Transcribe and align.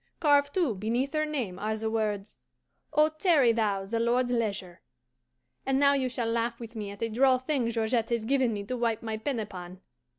Carved, 0.19 0.55
too, 0.55 0.73
beneath 0.73 1.13
her 1.13 1.27
name, 1.27 1.59
are 1.59 1.77
the 1.77 1.87
words, 1.87 2.39
"Oh, 2.91 3.09
tarry 3.09 3.51
thou 3.51 3.85
the 3.85 3.99
Lord's 3.99 4.31
leisure." 4.31 4.81
And 5.63 5.79
now 5.79 5.93
you 5.93 6.09
shall 6.09 6.25
laugh 6.25 6.59
with 6.59 6.75
me 6.75 6.89
at 6.89 7.03
a 7.03 7.07
droll 7.07 7.37
thing 7.37 7.69
Georgette 7.69 8.09
has 8.09 8.25
given 8.25 8.51
me 8.51 8.63
to 8.63 8.75
wipe 8.75 9.03
my 9.03 9.17
pen 9.17 9.39
upon. 9.39 9.79